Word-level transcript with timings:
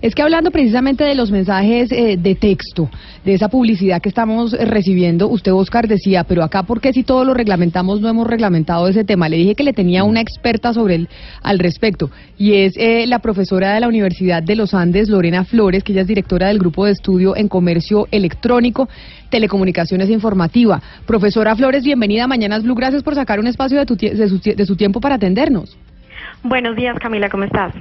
Es 0.00 0.14
que 0.14 0.22
hablando 0.22 0.52
precisamente 0.52 1.02
de 1.02 1.16
los 1.16 1.32
mensajes 1.32 1.90
eh, 1.90 2.16
de 2.16 2.36
texto, 2.36 2.88
de 3.24 3.34
esa 3.34 3.48
publicidad 3.48 4.00
que 4.00 4.08
estamos 4.08 4.54
eh, 4.54 4.64
recibiendo, 4.64 5.26
usted, 5.26 5.52
Oscar, 5.52 5.88
decía, 5.88 6.22
pero 6.22 6.44
acá, 6.44 6.62
¿por 6.62 6.80
qué 6.80 6.92
si 6.92 7.02
todo 7.02 7.24
lo 7.24 7.34
reglamentamos 7.34 8.00
no 8.00 8.08
hemos 8.08 8.28
reglamentado 8.28 8.86
ese 8.86 9.02
tema? 9.02 9.28
Le 9.28 9.38
dije 9.38 9.56
que 9.56 9.64
le 9.64 9.72
tenía 9.72 10.04
una 10.04 10.20
experta 10.20 10.72
sobre 10.72 10.94
el, 10.94 11.08
al 11.42 11.58
respecto, 11.58 12.12
y 12.36 12.54
es 12.54 12.74
eh, 12.76 13.08
la 13.08 13.18
profesora 13.18 13.74
de 13.74 13.80
la 13.80 13.88
Universidad 13.88 14.40
de 14.40 14.54
los 14.54 14.72
Andes, 14.72 15.08
Lorena 15.08 15.44
Flores, 15.44 15.82
que 15.82 15.90
ella 15.90 16.02
es 16.02 16.08
directora 16.08 16.46
del 16.46 16.60
Grupo 16.60 16.86
de 16.86 16.92
Estudio 16.92 17.34
en 17.36 17.48
Comercio 17.48 18.06
Electrónico, 18.12 18.88
Telecomunicaciones 19.30 20.10
Informativa. 20.10 20.80
Profesora 21.06 21.56
Flores, 21.56 21.82
bienvenida 21.82 22.24
a 22.24 22.28
Mañanas 22.28 22.62
Blue, 22.62 22.76
gracias 22.76 23.02
por 23.02 23.16
sacar 23.16 23.40
un 23.40 23.48
espacio 23.48 23.78
de, 23.78 23.86
tu 23.86 23.96
de 23.96 24.28
su, 24.28 24.38
de 24.38 24.64
su 24.64 24.76
tiempo 24.76 25.00
para 25.00 25.16
atendernos. 25.16 25.76
Buenos 26.42 26.76
días, 26.76 26.96
Camila, 27.00 27.28
¿cómo 27.28 27.44
estás? 27.44 27.74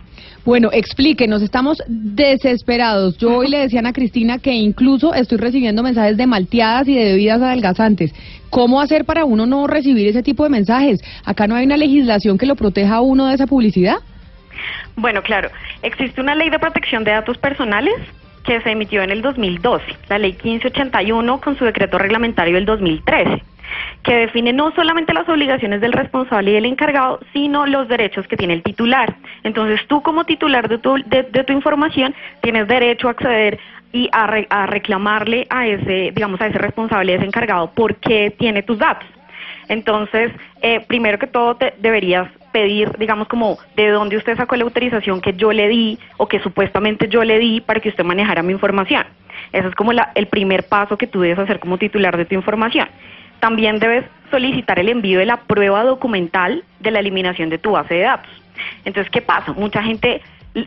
Bueno, 0.43 0.70
explíquenos, 0.71 1.41
estamos 1.41 1.84
desesperados. 1.88 3.17
Yo 3.17 3.38
hoy 3.38 3.47
le 3.49 3.59
decía 3.59 3.80
a 3.80 3.81
Ana 3.81 3.93
Cristina 3.93 4.39
que 4.39 4.52
incluso 4.52 5.13
estoy 5.13 5.38
recibiendo 5.38 5.83
mensajes 5.83 6.17
de 6.17 6.25
malteadas 6.25 6.88
y 6.88 6.95
de 6.95 7.05
bebidas 7.05 7.41
adelgazantes. 7.41 8.14
¿Cómo 8.49 8.81
hacer 8.81 9.05
para 9.05 9.25
uno 9.25 9.45
no 9.45 9.67
recibir 9.67 10.08
ese 10.08 10.23
tipo 10.23 10.44
de 10.44 10.49
mensajes? 10.49 11.02
¿Acá 11.23 11.47
no 11.47 11.55
hay 11.55 11.66
una 11.66 11.77
legislación 11.77 12.38
que 12.38 12.45
lo 12.45 12.55
proteja 12.55 12.95
a 12.95 13.02
uno 13.02 13.27
de 13.27 13.36
esa 13.36 13.45
publicidad? 13.45 13.97
Bueno, 14.95 15.21
claro, 15.21 15.49
existe 15.83 16.19
una 16.19 16.33
ley 16.33 16.49
de 16.49 16.58
protección 16.58 17.03
de 17.03 17.11
datos 17.11 17.38
personales 17.38 17.94
que 18.48 18.62
se 18.62 18.72
emitió 18.72 19.03
en 19.03 19.12
el 19.12 19.22
2012, 19.22 19.86
la 20.09 20.17
ley 20.17 20.31
1581 20.31 21.42
con 21.42 21.58
su 21.58 21.66
decreto 21.66 21.98
reglamentario 22.00 22.56
del 22.56 22.66
2013, 22.66 23.44
que 24.04 24.16
define 24.16 24.54
no 24.54 24.72
solamente 24.72 25.14
las 25.14 25.28
obligaciones 25.28 25.81
del 25.81 25.92
responsable 25.92 26.52
y 26.52 26.54
del 26.54 26.66
encargado, 26.66 27.20
sino 27.34 27.66
los 27.67 27.88
derechos 27.89 28.26
que 28.28 28.38
tiene 28.38 28.54
el 28.54 28.64
titular. 28.64 29.16
Entonces 29.44 29.86
tú 29.88 30.02
como 30.02 30.23
titular 30.23 30.70
de 30.70 30.78
tu, 30.78 30.95
información 31.52 32.16
tienes 32.42 32.67
derecho 32.70 33.09
a 33.09 33.12
acceder 33.12 33.59
y 33.92 34.09
a, 34.14 34.28
re- 34.28 34.48
a 34.50 34.66
reclamarle 34.66 35.45
a 35.50 35.67
ese, 35.67 36.11
digamos, 36.16 36.39
a 36.39 36.48
ese 36.48 36.58
responsable, 36.58 37.14
a 37.14 37.16
ese 37.17 37.26
encargado, 37.26 37.72
porque 37.76 38.32
tiene 38.39 38.64
tus 38.64 38.78
datos. 38.80 39.08
Entonces, 39.67 40.32
eh, 40.61 40.80
primero 40.88 41.20
que 41.20 41.28
todo, 41.28 41.56
te 41.58 41.73
deberías 41.80 42.30
pedir, 42.58 42.97
digamos, 42.97 43.27
como 43.27 43.59
de 43.75 43.89
dónde 43.91 44.17
usted 44.17 44.36
sacó 44.36 44.55
la 44.55 44.63
autorización 44.63 45.22
que 45.22 45.33
yo 45.33 45.52
le 45.52 45.67
di 45.67 46.00
o 46.17 46.27
que 46.27 46.39
supuestamente 46.39 47.08
yo 47.08 47.23
le 47.23 47.38
di 47.38 47.61
para 47.61 47.80
que 47.80 47.89
usted 47.89 48.03
manejara 48.03 48.41
mi 48.41 48.52
información. 48.52 49.03
Ese 49.53 49.67
es 49.67 49.75
como 49.75 49.94
la- 49.94 50.11
el 50.16 50.25
primer 50.25 50.67
paso 50.67 50.97
que 50.97 51.05
tú 51.05 51.22
debes 51.22 51.38
hacer 51.38 51.59
como 51.59 51.77
titular 51.77 52.17
de 52.17 52.25
tu 52.25 52.33
información. 52.33 52.88
También 53.39 53.77
debes 53.77 54.05
solicitar 54.31 54.80
el 54.80 54.89
envío 54.89 55.19
de 55.19 55.27
la 55.27 55.38
prueba 55.38 55.83
documental 55.83 56.64
de 56.80 56.89
la 56.89 56.99
eliminación 56.99 57.49
de 57.49 57.59
tu 57.59 57.73
base 57.73 57.94
de 57.94 58.02
datos. 58.02 58.31
Entonces, 58.86 59.11
¿qué 59.11 59.21
pasa? 59.21 59.53
Mucha 59.53 59.83
gente 59.83 60.21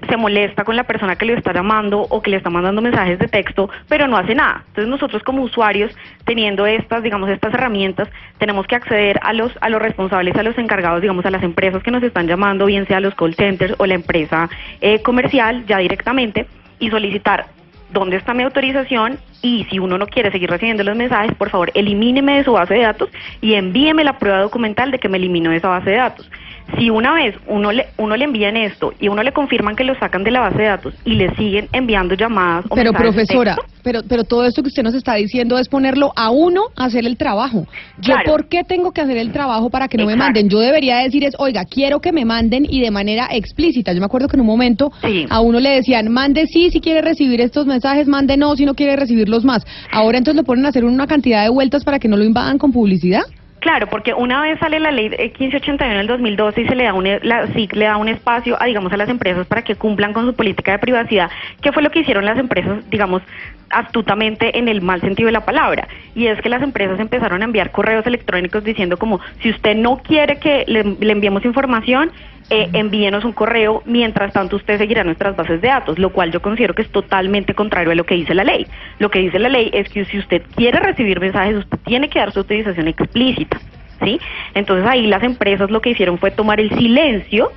se 0.09 0.17
molesta 0.17 0.65
con 0.65 0.77
la 0.77 0.85
persona 0.85 1.17
que 1.17 1.25
le 1.25 1.35
está 1.35 1.53
llamando 1.53 2.01
o 2.01 2.23
que 2.23 2.31
le 2.31 2.37
está 2.37 2.51
mandando 2.51 2.83
mensajes 2.83 3.19
de 3.19 3.29
texto, 3.29 3.69
pero 3.89 4.07
no 4.07 4.17
hace 4.17 4.35
nada. 4.35 4.63
Entonces 4.69 4.89
nosotros 4.89 5.23
como 5.23 5.43
usuarios, 5.43 5.97
teniendo 6.25 6.67
estas, 6.67 7.03
digamos, 7.03 7.29
estas 7.31 7.55
herramientas, 7.55 8.09
tenemos 8.39 8.67
que 8.67 8.77
acceder 8.77 9.19
a 9.23 9.33
los, 9.33 9.53
a 9.61 9.69
los 9.69 9.83
responsables, 9.83 10.37
a 10.37 10.43
los 10.43 10.57
encargados, 10.59 11.01
digamos, 11.01 11.25
a 11.27 11.31
las 11.31 11.43
empresas 11.43 11.83
que 11.83 11.91
nos 11.91 12.03
están 12.03 12.27
llamando, 12.27 12.67
bien 12.67 12.87
sea 12.87 13.01
los 13.01 13.15
call 13.15 13.35
centers 13.35 13.75
o 13.79 13.87
la 13.87 13.95
empresa 13.95 14.49
eh, 14.81 15.03
comercial, 15.03 15.65
ya 15.67 15.79
directamente, 15.79 16.47
y 16.79 16.91
solicitar 16.91 17.47
dónde 17.93 18.17
está 18.17 18.35
mi 18.35 18.43
autorización 18.43 19.19
y 19.43 19.65
si 19.71 19.79
uno 19.79 19.99
no 19.99 20.07
quiere 20.07 20.31
seguir 20.31 20.51
recibiendo 20.51 20.85
los 20.85 20.97
mensajes, 20.97 21.35
por 21.35 21.51
favor, 21.51 21.71
elimíneme 21.75 22.37
de 22.37 22.45
su 22.45 22.53
base 22.53 22.75
de 22.75 22.83
datos 22.83 23.09
y 23.41 23.55
envíeme 23.55 24.05
la 24.05 24.19
prueba 24.19 24.41
documental 24.41 24.91
de 24.91 24.99
que 24.99 25.09
me 25.09 25.19
eliminó 25.19 25.51
de 25.51 25.57
esa 25.57 25.69
base 25.69 25.91
de 25.91 25.97
datos. 25.97 26.31
Si 26.79 26.91
una 26.91 27.15
vez 27.15 27.35
uno 27.47 27.73
le, 27.73 27.87
uno 27.99 28.17
le 28.17 28.25
envían 28.25 28.57
esto 28.57 28.93
y 29.01 29.09
uno 29.09 29.23
le 29.23 29.33
confirman 29.33 29.77
que 29.77 29.85
lo 29.85 29.95
sacan 29.99 30.25
de 30.25 30.31
la 30.31 30.41
base 30.41 30.59
de 30.59 30.65
datos 30.65 30.95
y 31.05 31.15
le 31.15 31.35
siguen 31.37 31.69
enviando 31.73 32.15
llamadas 32.15 32.65
o 32.69 32.75
Pero 32.75 32.93
de 32.93 32.99
profesora, 32.99 33.57
texto, 33.57 33.73
pero, 33.83 34.01
pero 34.09 34.25
todo 34.25 34.45
esto 34.47 34.63
que 34.63 34.69
usted 34.69 34.83
nos 34.83 34.95
está 34.95 35.15
diciendo 35.15 35.59
es 35.59 35.69
ponerlo 35.69 36.13
a 36.17 36.31
uno 36.31 36.63
a 36.77 36.85
hacer 36.87 37.07
el 37.07 37.17
trabajo. 37.17 37.67
¿Yo 38.01 38.15
Claro. 38.15 38.31
por 38.31 38.49
qué 38.49 38.63
tengo 38.65 38.93
que 38.93 39.01
hacer 39.01 39.17
el 39.17 39.33
trabajo 39.33 39.71
para 39.71 39.89
que 39.89 39.97
no 39.97 40.07
me 40.07 40.17
manden? 40.17 40.49
Yo 40.49 40.59
debería 40.61 40.99
decir 40.99 41.25
es, 41.25 41.35
oiga, 41.39 41.65
quiero 41.65 42.01
que 42.01 42.13
me 42.13 42.25
manden 42.25 42.67
y 42.69 42.81
de 42.81 42.91
manera 42.91 43.29
explícita. 43.31 43.93
Yo 43.93 44.01
me 44.01 44.07
acuerdo 44.07 44.29
que 44.29 44.37
en 44.37 44.41
un 44.41 44.47
momento 44.47 44.93
Sí. 45.03 45.27
a 45.31 45.41
uno 45.41 45.61
le 45.61 45.71
decían, 45.71 46.09
mande 46.13 46.47
sí 46.47 46.71
si 46.71 46.81
quiere 46.81 47.01
recibir 47.03 47.41
estos 47.41 47.67
mensajes, 47.67 48.07
mande 48.07 48.37
no 48.37 48.55
si 48.57 48.65
no 48.65 48.75
quiere 48.75 48.97
recibirlos 48.97 49.45
más. 49.45 49.65
Ahora 49.93 50.19
entonces 50.19 50.37
lo 50.37 50.45
ponen 50.45 50.67
a 50.67 50.69
hacer 50.69 50.85
una 50.85 51.07
cantidad 51.07 51.43
de 51.43 51.51
vueltas 51.51 51.85
para 51.85 51.99
que 51.99 52.09
no 52.09 52.17
lo 52.17 52.25
invadan 52.25 52.59
con 52.59 52.73
publicidad. 52.73 53.23
Claro, 53.61 53.89
porque 53.89 54.15
una 54.15 54.41
vez 54.41 54.59
sale 54.59 54.81
la 54.81 54.91
ley 54.91 55.11
eh, 55.13 55.33
1581 55.39 55.99
del 55.99 56.07
2012 56.07 56.63
y 56.63 56.67
se 56.67 56.75
le 56.75 56.85
da 56.85 56.95
un, 56.95 57.07
e- 57.07 57.21
la 57.23 57.47
SIC 57.49 57.75
le 57.75 57.85
da 57.85 57.99
un 57.99 58.09
espacio 58.09 58.57
a, 58.61 58.65
digamos, 58.65 58.91
a 58.93 58.97
las 58.97 59.09
empresas 59.11 59.47
para 59.47 59.63
que 59.63 59.77
cumplan 59.77 60.15
con 60.15 60.25
su 60.25 60.35
política 60.35 60.73
de 60.73 60.79
privacidad, 60.79 61.31
que 61.61 61.71
fue 61.71 61.83
lo 61.83 61.91
que 61.91 62.01
hicieron 62.01 62.25
las 62.25 62.39
empresas, 62.39 62.89
digamos, 62.89 63.23
astutamente 63.71 64.59
en 64.59 64.69
el 64.69 64.83
mal 64.83 65.01
sentido 65.01 65.27
de 65.27 65.33
la 65.33 65.45
palabra. 65.45 65.89
Y 66.15 66.27
es 66.27 66.41
que 66.43 66.49
las 66.49 66.63
empresas 66.63 67.01
empezaron 67.01 67.43
a 67.43 67.45
enviar 67.45 67.71
correos 67.71 68.07
electrónicos 68.07 68.65
diciendo 68.65 68.97
como, 68.97 69.21
si 69.41 69.51
usted 69.51 69.77
no 69.77 69.99
quiere 69.99 70.39
que 70.39 70.65
le, 70.67 70.83
le 70.85 71.13
enviemos 71.13 71.45
información, 71.45 72.11
eh, 72.53 72.69
envíenos 72.73 73.25
un 73.25 73.33
correo, 73.33 73.81
mientras 73.87 74.33
tanto 74.33 74.57
usted 74.57 74.77
seguirá 74.77 75.05
nuestras 75.05 75.37
bases 75.37 75.61
de 75.61 75.69
datos, 75.69 76.01
lo 76.01 76.11
cual 76.11 76.33
yo 76.33 76.43
considero 76.43 76.75
que 76.75 76.83
es 76.83 76.91
totalmente 76.91 77.55
contrario 77.55 77.93
a 77.93 77.95
lo 77.95 78.05
que 78.05 78.17
dice 78.17 78.35
la 78.35 78.43
ley. 78.43 78.67
Lo 78.99 79.09
que 79.09 79.21
dice 79.21 79.39
la 79.39 79.49
ley 79.49 79.71
es 79.73 79.89
que 79.89 80.05
si 80.05 80.19
usted 80.19 80.43
quiere 80.57 80.81
recibir 80.81 81.21
mensajes, 81.21 81.57
usted 81.57 81.79
tiene 81.85 82.09
que 82.09 82.19
dar 82.19 82.33
su 82.33 82.41
utilización 82.41 82.89
explícita, 82.89 83.61
¿sí? 84.03 84.19
Entonces 84.55 84.85
ahí 84.85 85.07
las 85.07 85.23
empresas 85.23 85.71
lo 85.71 85.81
que 85.81 85.91
hicieron 85.91 86.19
fue 86.19 86.33
tomar 86.33 86.59
el 86.59 86.71
silencio 86.71 87.53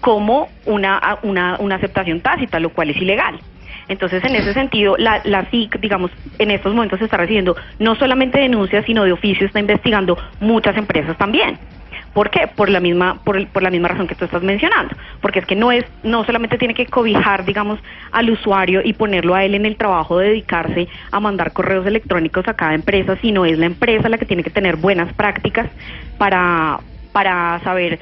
como 0.00 0.48
una, 0.64 1.18
una, 1.22 1.56
una 1.58 1.74
aceptación 1.74 2.22
tácita, 2.22 2.58
lo 2.58 2.70
cual 2.70 2.88
es 2.88 2.96
ilegal. 2.96 3.38
Entonces, 3.88 4.22
en 4.24 4.34
ese 4.36 4.54
sentido, 4.54 4.96
la, 4.98 5.20
la 5.24 5.48
SIC, 5.50 5.78
digamos, 5.80 6.10
en 6.38 6.50
estos 6.50 6.74
momentos 6.74 7.00
está 7.00 7.16
recibiendo 7.16 7.56
no 7.78 7.94
solamente 7.94 8.38
denuncias, 8.38 8.84
sino 8.86 9.04
de 9.04 9.12
oficio 9.12 9.46
está 9.46 9.60
investigando 9.60 10.16
muchas 10.40 10.76
empresas 10.76 11.16
también. 11.18 11.58
¿Por 12.12 12.28
qué? 12.28 12.46
Por 12.46 12.68
la 12.68 12.80
misma, 12.80 13.22
por, 13.24 13.46
por 13.48 13.62
la 13.62 13.70
misma 13.70 13.88
razón 13.88 14.06
que 14.06 14.14
tú 14.14 14.26
estás 14.26 14.42
mencionando. 14.42 14.94
Porque 15.20 15.38
es 15.38 15.46
que 15.46 15.56
no 15.56 15.72
es, 15.72 15.84
no 16.02 16.24
solamente 16.24 16.58
tiene 16.58 16.74
que 16.74 16.86
cobijar, 16.86 17.44
digamos, 17.44 17.78
al 18.10 18.28
usuario 18.28 18.82
y 18.84 18.92
ponerlo 18.92 19.34
a 19.34 19.44
él 19.44 19.54
en 19.54 19.64
el 19.64 19.76
trabajo 19.76 20.18
de 20.18 20.28
dedicarse 20.28 20.88
a 21.10 21.20
mandar 21.20 21.52
correos 21.52 21.86
electrónicos 21.86 22.46
a 22.48 22.54
cada 22.54 22.74
empresa, 22.74 23.16
sino 23.22 23.46
es 23.46 23.58
la 23.58 23.66
empresa 23.66 24.10
la 24.10 24.18
que 24.18 24.26
tiene 24.26 24.42
que 24.42 24.50
tener 24.50 24.76
buenas 24.76 25.12
prácticas 25.14 25.70
para, 26.18 26.80
para 27.12 27.60
saber 27.60 27.98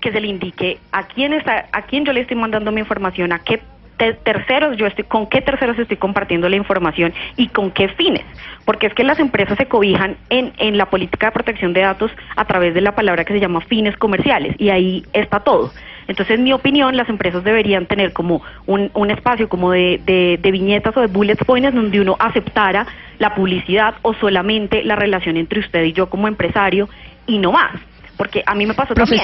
que 0.00 0.10
se 0.10 0.20
le 0.20 0.26
indique 0.26 0.78
a 0.90 1.06
quién 1.06 1.32
está, 1.32 1.66
a 1.70 1.82
quién 1.82 2.04
yo 2.04 2.12
le 2.12 2.20
estoy 2.22 2.36
mandando 2.36 2.72
mi 2.72 2.80
información, 2.80 3.32
a 3.32 3.38
qué 3.38 3.60
te- 4.02 4.14
terceros 4.14 4.76
yo 4.76 4.86
estoy, 4.86 5.04
con 5.04 5.28
qué 5.28 5.40
terceros 5.40 5.78
estoy 5.78 5.96
compartiendo 5.96 6.48
la 6.48 6.56
información 6.56 7.12
y 7.36 7.48
con 7.48 7.70
qué 7.70 7.88
fines. 7.88 8.24
Porque 8.64 8.88
es 8.88 8.94
que 8.94 9.04
las 9.04 9.18
empresas 9.20 9.56
se 9.56 9.66
cobijan 9.66 10.16
en, 10.28 10.52
en 10.58 10.76
la 10.76 10.86
política 10.86 11.26
de 11.26 11.32
protección 11.32 11.72
de 11.72 11.82
datos 11.82 12.10
a 12.34 12.44
través 12.44 12.74
de 12.74 12.80
la 12.80 12.92
palabra 12.96 13.24
que 13.24 13.32
se 13.32 13.40
llama 13.40 13.60
fines 13.60 13.96
comerciales 13.96 14.56
y 14.58 14.70
ahí 14.70 15.04
está 15.12 15.40
todo. 15.40 15.72
Entonces, 16.08 16.36
en 16.36 16.42
mi 16.42 16.52
opinión, 16.52 16.96
las 16.96 17.08
empresas 17.08 17.44
deberían 17.44 17.86
tener 17.86 18.12
como 18.12 18.42
un, 18.66 18.90
un 18.94 19.10
espacio 19.12 19.48
como 19.48 19.70
de, 19.70 20.00
de, 20.04 20.36
de 20.42 20.50
viñetas 20.50 20.96
o 20.96 21.00
de 21.00 21.06
bullet 21.06 21.36
points 21.46 21.72
donde 21.72 22.00
uno 22.00 22.16
aceptara 22.18 22.86
la 23.20 23.36
publicidad 23.36 23.94
o 24.02 24.14
solamente 24.14 24.82
la 24.82 24.96
relación 24.96 25.36
entre 25.36 25.60
usted 25.60 25.84
y 25.84 25.92
yo 25.92 26.10
como 26.10 26.26
empresario 26.26 26.88
y 27.28 27.38
no 27.38 27.52
más. 27.52 27.70
Porque 28.16 28.42
a 28.44 28.54
mí 28.56 28.66
me 28.66 28.74
pasó 28.74 28.94
también. 29.06 29.20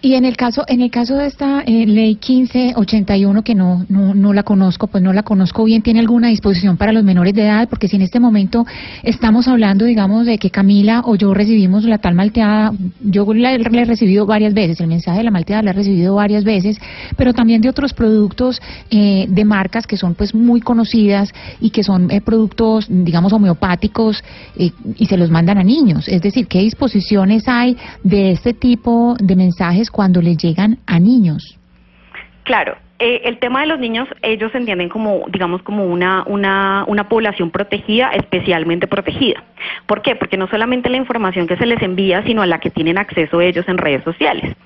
Y 0.00 0.14
en 0.14 0.24
el 0.24 0.36
caso 0.36 0.62
en 0.68 0.80
el 0.80 0.92
caso 0.92 1.16
de 1.16 1.26
esta 1.26 1.62
eh, 1.62 1.84
ley 1.84 2.14
1581 2.14 3.42
que 3.42 3.56
no, 3.56 3.84
no 3.88 4.14
no 4.14 4.32
la 4.32 4.44
conozco, 4.44 4.86
pues 4.86 5.02
no 5.02 5.12
la 5.12 5.24
conozco 5.24 5.64
bien, 5.64 5.82
tiene 5.82 5.98
alguna 5.98 6.28
disposición 6.28 6.76
para 6.76 6.92
los 6.92 7.02
menores 7.02 7.34
de 7.34 7.42
edad, 7.42 7.68
porque 7.68 7.88
si 7.88 7.96
en 7.96 8.02
este 8.02 8.20
momento 8.20 8.64
estamos 9.02 9.48
hablando, 9.48 9.86
digamos, 9.86 10.24
de 10.24 10.38
que 10.38 10.50
Camila 10.50 11.02
o 11.04 11.16
yo 11.16 11.34
recibimos 11.34 11.82
la 11.82 11.98
tal 11.98 12.14
malteada, 12.14 12.72
yo 13.00 13.26
la, 13.34 13.58
la 13.58 13.80
he 13.80 13.84
recibido 13.84 14.24
varias 14.24 14.54
veces, 14.54 14.80
el 14.80 14.86
mensaje 14.86 15.18
de 15.18 15.24
la 15.24 15.32
malteada 15.32 15.64
la 15.64 15.70
he 15.70 15.74
recibido 15.74 16.14
varias 16.14 16.44
veces, 16.44 16.78
pero 17.16 17.34
también 17.34 17.60
de 17.60 17.68
otros 17.68 17.92
productos 17.92 18.62
eh, 18.90 19.26
de 19.28 19.44
marcas 19.44 19.86
que 19.88 19.96
son 19.96 20.14
pues 20.14 20.32
muy 20.32 20.60
conocidas 20.60 21.32
y 21.60 21.70
que 21.70 21.82
son 21.82 22.08
eh, 22.12 22.20
productos, 22.20 22.86
digamos, 22.88 23.32
homeopáticos 23.32 24.22
eh, 24.56 24.70
y 24.96 25.06
se 25.06 25.16
los 25.16 25.28
mandan 25.28 25.58
a 25.58 25.64
niños. 25.64 26.06
Es 26.06 26.22
decir, 26.22 26.46
¿qué 26.46 26.60
disposiciones 26.60 27.48
hay 27.48 27.76
de 28.04 28.30
este 28.30 28.54
tipo 28.54 29.16
de 29.18 29.34
mensajes 29.34 29.87
cuando 29.90 30.20
les 30.20 30.36
llegan 30.38 30.78
a 30.86 30.98
niños? 30.98 31.58
Claro, 32.44 32.76
Eh, 33.00 33.22
el 33.28 33.38
tema 33.38 33.60
de 33.60 33.68
los 33.68 33.78
niños, 33.78 34.08
ellos 34.22 34.52
entienden 34.54 34.88
como, 34.88 35.24
digamos, 35.28 35.62
como 35.62 35.84
una, 35.86 36.24
una, 36.26 36.84
una 36.88 37.08
población 37.08 37.50
protegida, 37.50 38.10
especialmente 38.10 38.88
protegida. 38.88 39.44
¿Por 39.86 40.02
qué? 40.02 40.16
Porque 40.16 40.36
no 40.36 40.48
solamente 40.48 40.90
la 40.90 40.96
información 40.96 41.46
que 41.46 41.56
se 41.56 41.66
les 41.66 41.80
envía, 41.80 42.24
sino 42.24 42.42
a 42.42 42.46
la 42.46 42.58
que 42.58 42.70
tienen 42.70 42.98
acceso 42.98 43.40
ellos 43.40 43.68
en 43.68 43.78
redes 43.78 44.02
sociales. 44.02 44.56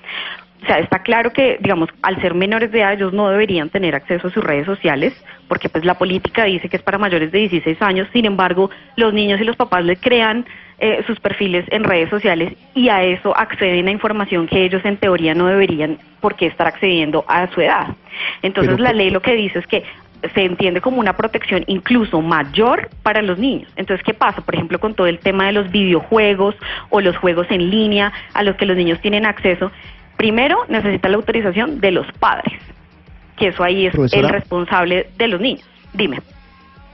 O 0.63 0.65
sea, 0.65 0.79
está 0.79 1.03
claro 1.03 1.31
que, 1.31 1.57
digamos, 1.59 1.89
al 2.01 2.19
ser 2.21 2.33
menores 2.33 2.71
de 2.71 2.79
edad, 2.79 2.93
ellos 2.93 3.13
no 3.13 3.29
deberían 3.29 3.69
tener 3.69 3.93
acceso 3.93 4.27
a 4.27 4.31
sus 4.31 4.43
redes 4.43 4.65
sociales, 4.65 5.13
porque 5.47 5.69
pues 5.69 5.85
la 5.85 5.95
política 5.95 6.45
dice 6.45 6.69
que 6.69 6.77
es 6.77 6.83
para 6.83 6.97
mayores 6.97 7.31
de 7.31 7.37
16 7.37 7.81
años. 7.83 8.07
Sin 8.13 8.25
embargo, 8.25 8.71
los 8.95 9.13
niños 9.13 9.41
y 9.41 9.43
los 9.43 9.57
papás 9.57 9.83
le 9.85 9.97
crean 9.97 10.45
eh, 10.85 11.01
sus 11.07 11.17
perfiles 11.17 11.63
en 11.69 11.85
redes 11.85 12.09
sociales 12.09 12.51
y 12.75 12.89
a 12.89 13.03
eso 13.03 13.33
acceden 13.37 13.87
a 13.87 13.91
información 13.91 14.47
que 14.47 14.65
ellos 14.65 14.83
en 14.83 14.97
teoría 14.97 15.33
no 15.33 15.47
deberían 15.47 15.97
por 16.19 16.35
qué 16.35 16.47
estar 16.47 16.67
accediendo 16.67 17.23
a 17.29 17.47
su 17.53 17.61
edad. 17.61 17.95
Entonces 18.41 18.77
la 18.81 18.91
ley 18.91 19.09
lo 19.09 19.21
que 19.21 19.33
dice 19.33 19.59
es 19.59 19.65
que 19.65 19.85
se 20.33 20.43
entiende 20.43 20.81
como 20.81 20.99
una 20.99 21.15
protección 21.15 21.63
incluso 21.67 22.21
mayor 22.21 22.89
para 23.01 23.21
los 23.21 23.39
niños. 23.39 23.71
Entonces, 23.77 24.05
¿qué 24.05 24.13
pasa? 24.13 24.41
Por 24.41 24.55
ejemplo, 24.55 24.77
con 24.77 24.93
todo 24.93 25.07
el 25.07 25.19
tema 25.19 25.45
de 25.45 25.53
los 25.53 25.71
videojuegos 25.71 26.53
o 26.89 26.99
los 26.99 27.15
juegos 27.15 27.47
en 27.49 27.69
línea 27.69 28.11
a 28.33 28.43
los 28.43 28.57
que 28.57 28.65
los 28.65 28.75
niños 28.75 28.99
tienen 28.99 29.25
acceso, 29.25 29.71
primero 30.17 30.65
necesita 30.67 31.07
la 31.07 31.15
autorización 31.15 31.79
de 31.79 31.91
los 31.91 32.11
padres, 32.19 32.59
que 33.37 33.47
eso 33.47 33.63
ahí 33.63 33.85
es 33.85 33.95
el 34.11 34.27
responsable 34.27 35.07
de 35.17 35.27
los 35.29 35.39
niños. 35.39 35.65
Dime. 35.93 36.19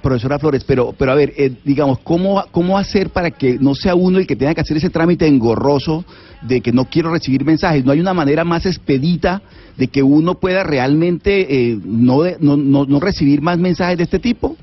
Profesora 0.02 0.40
Flores, 0.40 0.64
pero, 0.64 0.94
pero 0.98 1.12
a 1.12 1.16
ver, 1.16 1.34
eh, 1.38 1.52
digamos, 1.64 2.00
¿cómo, 2.00 2.44
¿cómo 2.52 2.78
hacer 2.78 3.10
para 3.10 3.32
que 3.32 3.58
no 3.60 3.76
sea 3.76 3.96
uno 3.96 4.18
el 4.18 4.28
que 4.28 4.36
tenga 4.36 4.56
que 4.56 4.62
hacer 4.62 4.78
ese 4.78 4.90
trámite 4.90 5.28
engorroso 5.28 6.06
de 6.42 6.62
que 6.62 6.72
no 6.72 6.86
quiero 6.86 7.12
recibir 7.12 7.44
mensajes? 7.44 7.84
¿No 7.84 7.92
hay 7.92 8.00
una 8.00 8.14
manera 8.14 8.44
más 8.44 8.66
expedita 8.66 9.42
de 9.78 9.88
que 9.88 10.02
uno 10.04 10.36
pueda 10.36 10.64
realmente 10.64 11.72
eh, 11.72 11.78
no, 11.84 12.22
no, 12.40 12.86
no, 12.86 13.00
recibir 13.00 13.42
más 13.42 13.58
mensajes 13.58 13.98
de 13.98 14.04
este 14.04 14.20
tipo? 14.20 14.56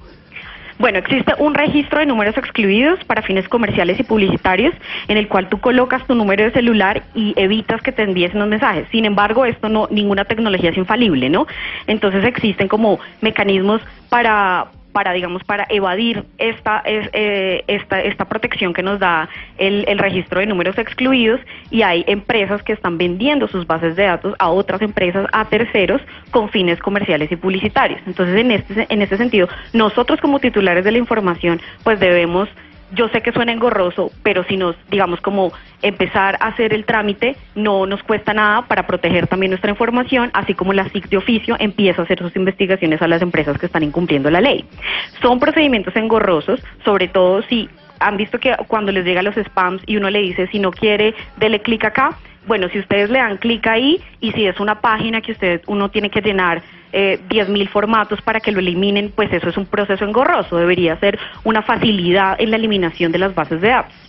Bueno, 0.78 0.98
existe 0.98 1.32
un 1.38 1.54
registro 1.54 2.00
de 2.00 2.06
números 2.06 2.36
excluidos 2.36 3.02
para 3.04 3.22
fines 3.22 3.48
comerciales 3.48 3.98
y 3.98 4.02
publicitarios 4.02 4.74
en 5.08 5.16
el 5.16 5.26
cual 5.26 5.48
tú 5.48 5.58
colocas 5.58 6.06
tu 6.06 6.14
número 6.14 6.44
de 6.44 6.50
celular 6.50 7.02
y 7.14 7.32
evitas 7.36 7.80
que 7.80 7.92
te 7.92 8.02
envíen 8.02 8.38
los 8.38 8.46
mensajes. 8.46 8.86
Sin 8.90 9.06
embargo, 9.06 9.46
esto 9.46 9.70
no 9.70 9.88
ninguna 9.90 10.26
tecnología 10.26 10.70
es 10.70 10.76
infalible, 10.76 11.30
¿no? 11.30 11.46
Entonces 11.86 12.24
existen 12.24 12.68
como 12.68 12.98
mecanismos 13.22 13.80
para 14.10 14.66
para, 14.96 15.12
digamos, 15.12 15.44
para 15.44 15.66
evadir 15.68 16.24
esta, 16.38 16.82
eh, 16.86 17.62
esta, 17.66 18.00
esta 18.00 18.24
protección 18.24 18.72
que 18.72 18.82
nos 18.82 18.98
da 18.98 19.28
el, 19.58 19.84
el, 19.88 19.98
registro 19.98 20.40
de 20.40 20.46
números 20.46 20.78
excluidos 20.78 21.38
y 21.70 21.82
hay 21.82 22.02
empresas 22.06 22.62
que 22.62 22.72
están 22.72 22.96
vendiendo 22.96 23.46
sus 23.46 23.66
bases 23.66 23.94
de 23.94 24.04
datos 24.04 24.34
a 24.38 24.48
otras 24.48 24.80
empresas, 24.80 25.26
a 25.32 25.44
terceros, 25.44 26.00
con 26.30 26.48
fines 26.48 26.78
comerciales 26.78 27.30
y 27.30 27.36
publicitarios. 27.36 28.00
Entonces, 28.06 28.38
en 28.38 28.50
este, 28.50 28.86
en 28.88 29.02
este 29.02 29.18
sentido, 29.18 29.50
nosotros 29.74 30.18
como 30.18 30.40
titulares 30.40 30.82
de 30.82 30.92
la 30.92 30.96
información, 30.96 31.60
pues 31.84 32.00
debemos 32.00 32.48
yo 32.92 33.08
sé 33.08 33.22
que 33.22 33.32
suena 33.32 33.52
engorroso, 33.52 34.10
pero 34.22 34.44
si 34.44 34.56
nos, 34.56 34.76
digamos, 34.90 35.20
como 35.20 35.52
empezar 35.82 36.36
a 36.40 36.48
hacer 36.48 36.72
el 36.72 36.84
trámite, 36.84 37.36
no 37.54 37.86
nos 37.86 38.02
cuesta 38.02 38.32
nada 38.32 38.62
para 38.62 38.86
proteger 38.86 39.26
también 39.26 39.50
nuestra 39.50 39.70
información, 39.70 40.30
así 40.34 40.54
como 40.54 40.72
la 40.72 40.88
SIC 40.88 41.08
de 41.08 41.16
oficio 41.16 41.56
empieza 41.58 42.02
a 42.02 42.04
hacer 42.04 42.18
sus 42.18 42.34
investigaciones 42.36 43.02
a 43.02 43.08
las 43.08 43.22
empresas 43.22 43.58
que 43.58 43.66
están 43.66 43.82
incumpliendo 43.82 44.30
la 44.30 44.40
ley. 44.40 44.64
Son 45.20 45.40
procedimientos 45.40 45.94
engorrosos, 45.96 46.60
sobre 46.84 47.08
todo 47.08 47.42
si 47.42 47.68
han 47.98 48.16
visto 48.16 48.38
que 48.38 48.54
cuando 48.68 48.92
les 48.92 49.04
llega 49.04 49.22
los 49.22 49.34
spams 49.34 49.82
y 49.86 49.96
uno 49.96 50.10
le 50.10 50.20
dice, 50.20 50.46
si 50.48 50.58
no 50.58 50.70
quiere, 50.70 51.14
dele 51.36 51.60
clic 51.60 51.84
acá, 51.84 52.16
bueno, 52.46 52.68
si 52.68 52.78
ustedes 52.78 53.10
le 53.10 53.18
dan 53.18 53.38
clic 53.38 53.66
ahí 53.66 54.00
y 54.20 54.32
si 54.32 54.46
es 54.46 54.60
una 54.60 54.80
página 54.80 55.20
que 55.20 55.32
usted 55.32 55.62
uno 55.66 55.90
tiene 55.90 56.10
que 56.10 56.20
llenar 56.20 56.62
eh, 56.98 57.20
10.000 57.28 57.68
formatos 57.68 58.22
para 58.22 58.40
que 58.40 58.50
lo 58.50 58.58
eliminen, 58.58 59.12
pues 59.14 59.30
eso 59.30 59.50
es 59.50 59.58
un 59.58 59.66
proceso 59.66 60.02
engorroso. 60.02 60.56
Debería 60.56 60.98
ser 60.98 61.18
una 61.44 61.60
facilidad 61.60 62.40
en 62.40 62.50
la 62.50 62.56
eliminación 62.56 63.12
de 63.12 63.18
las 63.18 63.34
bases 63.34 63.60
de 63.60 63.68
datos. 63.68 64.05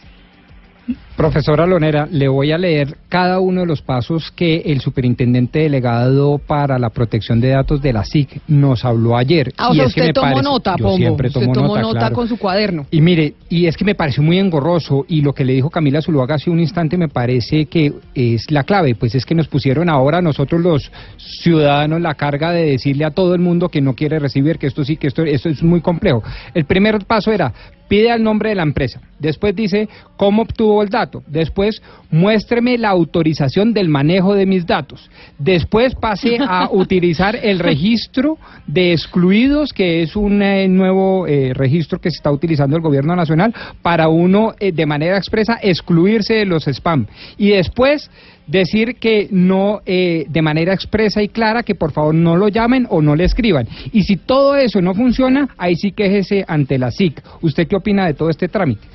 Profesora 1.15 1.65
Lonera, 1.65 2.07
le 2.11 2.27
voy 2.27 2.51
a 2.51 2.57
leer 2.57 2.97
cada 3.09 3.39
uno 3.39 3.61
de 3.61 3.65
los 3.65 3.81
pasos 3.81 4.31
que 4.31 4.57
el 4.67 4.81
superintendente 4.81 5.59
delegado 5.59 6.37
para 6.37 6.77
la 6.77 6.91
protección 6.91 7.41
de 7.41 7.49
datos 7.49 7.81
de 7.81 7.91
la 7.91 8.05
SIC 8.05 8.41
nos 8.47 8.85
habló 8.85 9.17
ayer. 9.17 9.51
Ah, 9.57 9.71
y 9.73 9.79
es 9.79 9.95
que 9.95 10.03
me 10.03 10.13
tomó 10.13 10.41
nota, 10.41 10.75
Yo 10.77 10.95
siempre 10.95 11.31
tomo 11.31 11.47
usted 11.47 11.61
tomó 11.61 11.77
nota, 11.79 12.11
con 12.11 12.27
su 12.27 12.37
cuaderno. 12.37 12.85
Y 12.91 13.01
mire, 13.01 13.33
y 13.49 13.65
es 13.65 13.75
que 13.75 13.83
me 13.83 13.95
pareció 13.95 14.21
muy 14.21 14.37
engorroso 14.37 15.05
y 15.07 15.21
lo 15.21 15.33
que 15.33 15.43
le 15.43 15.53
dijo 15.53 15.71
Camila 15.71 16.01
Zuluaga 16.01 16.35
hace 16.35 16.51
un 16.51 16.59
instante 16.59 16.97
me 16.97 17.09
parece 17.09 17.65
que 17.65 17.93
es 18.13 18.51
la 18.51 18.63
clave, 18.63 18.93
pues 18.93 19.15
es 19.15 19.25
que 19.25 19.33
nos 19.33 19.47
pusieron 19.47 19.89
ahora 19.89 20.21
nosotros 20.21 20.61
los 20.61 20.91
ciudadanos 21.17 21.99
la 21.99 22.13
carga 22.13 22.51
de 22.51 22.65
decirle 22.65 23.05
a 23.05 23.11
todo 23.11 23.33
el 23.33 23.41
mundo 23.41 23.69
que 23.69 23.81
no 23.81 23.95
quiere 23.95 24.19
recibir, 24.19 24.59
que 24.59 24.67
esto 24.67 24.85
sí, 24.85 24.97
que 24.97 25.07
esto, 25.07 25.23
esto 25.23 25.49
es 25.49 25.63
muy 25.63 25.81
complejo. 25.81 26.21
El 26.53 26.65
primer 26.65 27.05
paso 27.05 27.31
era 27.31 27.51
pide 27.87 28.13
el 28.13 28.23
nombre 28.23 28.49
de 28.49 28.55
la 28.55 28.63
empresa. 28.63 29.01
Después 29.19 29.55
dice 29.55 29.89
cómo 30.15 30.43
obtuvo 30.43 30.83
el 30.83 30.89
dato. 30.89 31.23
Después 31.27 31.81
muéstreme 32.11 32.77
la 32.77 32.89
autorización 32.89 33.73
del 33.73 33.89
manejo 33.89 34.35
de 34.35 34.45
mis 34.45 34.65
datos. 34.65 35.09
Después 35.39 35.95
pase 35.95 36.37
a 36.39 36.69
utilizar 36.71 37.35
el 37.35 37.59
registro 37.59 38.37
de 38.67 38.93
excluidos, 38.93 39.73
que 39.73 40.03
es 40.03 40.15
un 40.15 40.41
eh, 40.41 40.67
nuevo 40.67 41.25
eh, 41.27 41.53
registro 41.53 41.99
que 41.99 42.11
se 42.11 42.17
está 42.17 42.31
utilizando 42.31 42.75
el 42.75 42.81
gobierno 42.81 43.15
nacional 43.15 43.53
para 43.81 44.07
uno 44.07 44.53
eh, 44.59 44.71
de 44.71 44.85
manera 44.85 45.17
expresa 45.17 45.57
excluirse 45.61 46.35
de 46.35 46.45
los 46.45 46.67
spam. 46.67 47.07
Y 47.37 47.49
después 47.49 48.09
decir 48.47 48.95
que 48.95 49.27
no, 49.29 49.81
eh, 49.85 50.25
de 50.27 50.41
manera 50.41 50.73
expresa 50.73 51.21
y 51.21 51.29
clara, 51.29 51.63
que 51.63 51.75
por 51.75 51.91
favor 51.91 52.15
no 52.15 52.35
lo 52.35 52.47
llamen 52.47 52.87
o 52.89 53.01
no 53.01 53.15
le 53.15 53.25
escriban. 53.25 53.67
Y 53.91 54.03
si 54.03 54.15
todo 54.17 54.55
eso 54.55 54.81
no 54.81 54.93
funciona, 54.93 55.49
ahí 55.57 55.75
sí 55.75 55.91
quéjese 55.91 56.45
ante 56.47 56.77
la 56.77 56.91
SIC. 56.91 57.21
¿Usted 57.41 57.67
qué 57.67 57.75
opina 57.75 58.05
de 58.07 58.13
todo 58.13 58.29
este 58.29 58.47
trámite? 58.47 58.87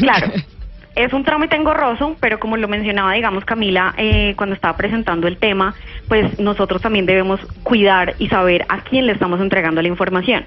Claro. 0.00 0.32
Es 0.94 1.14
un 1.14 1.24
trámite 1.24 1.56
engorroso, 1.56 2.16
pero 2.20 2.38
como 2.38 2.58
lo 2.58 2.68
mencionaba, 2.68 3.14
digamos, 3.14 3.46
Camila, 3.46 3.94
eh, 3.96 4.34
cuando 4.36 4.54
estaba 4.54 4.76
presentando 4.76 5.26
el 5.26 5.38
tema, 5.38 5.74
pues 6.06 6.38
nosotros 6.38 6.82
también 6.82 7.06
debemos 7.06 7.40
cuidar 7.62 8.14
y 8.18 8.28
saber 8.28 8.66
a 8.68 8.82
quién 8.84 9.06
le 9.06 9.14
estamos 9.14 9.40
entregando 9.40 9.80
la 9.80 9.88
información. 9.88 10.44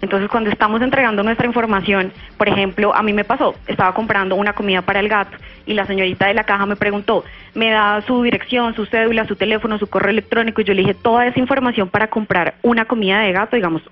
Entonces, 0.00 0.28
cuando 0.28 0.50
estamos 0.50 0.80
entregando 0.80 1.22
nuestra 1.22 1.46
información, 1.46 2.12
por 2.36 2.48
ejemplo, 2.48 2.94
a 2.94 3.02
mí 3.02 3.12
me 3.12 3.24
pasó, 3.24 3.54
estaba 3.66 3.92
comprando 3.94 4.36
una 4.36 4.52
comida 4.52 4.82
para 4.82 5.00
el 5.00 5.08
gato 5.08 5.36
y 5.66 5.74
la 5.74 5.86
señorita 5.86 6.26
de 6.26 6.34
la 6.34 6.44
caja 6.44 6.66
me 6.66 6.76
preguntó, 6.76 7.24
me 7.54 7.70
da 7.70 8.00
su 8.02 8.22
dirección, 8.22 8.74
su 8.74 8.86
cédula, 8.86 9.26
su 9.26 9.36
teléfono, 9.36 9.78
su 9.78 9.88
correo 9.88 10.10
electrónico 10.10 10.60
y 10.60 10.64
yo 10.64 10.74
le 10.74 10.82
dije 10.82 10.94
toda 10.94 11.26
esa 11.26 11.40
información 11.40 11.88
para 11.88 12.08
comprar 12.08 12.54
una 12.62 12.84
comida 12.84 13.20
de 13.20 13.32
gato, 13.32 13.56
digamos, 13.56 13.82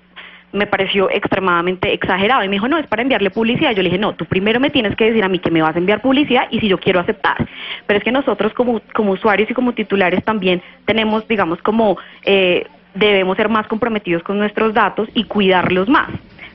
me 0.53 0.65
pareció 0.65 1.09
extremadamente 1.09 1.93
exagerado 1.93 2.43
y 2.43 2.47
me 2.47 2.55
dijo, 2.55 2.67
no, 2.67 2.77
es 2.77 2.87
para 2.87 3.01
enviarle 3.01 3.29
publicidad. 3.29 3.71
Yo 3.71 3.83
le 3.83 3.89
dije, 3.89 3.99
no, 3.99 4.15
tú 4.15 4.25
primero 4.25 4.59
me 4.59 4.69
tienes 4.69 4.95
que 4.95 5.05
decir 5.05 5.23
a 5.23 5.29
mí 5.29 5.39
que 5.39 5.51
me 5.51 5.61
vas 5.61 5.75
a 5.75 5.79
enviar 5.79 6.01
publicidad 6.01 6.47
y 6.49 6.59
si 6.59 6.67
yo 6.67 6.79
quiero 6.79 6.99
aceptar. 6.99 7.47
Pero 7.85 7.97
es 7.97 8.03
que 8.03 8.11
nosotros 8.11 8.53
como, 8.53 8.81
como 8.93 9.11
usuarios 9.11 9.49
y 9.51 9.53
como 9.53 9.73
titulares 9.73 10.23
también 10.23 10.61
tenemos, 10.85 11.27
digamos, 11.27 11.61
como 11.61 11.97
eh, 12.23 12.65
debemos 12.93 13.37
ser 13.37 13.49
más 13.49 13.67
comprometidos 13.67 14.23
con 14.23 14.37
nuestros 14.37 14.73
datos 14.73 15.09
y 15.13 15.25
cuidarlos 15.25 15.87
más. 15.87 16.09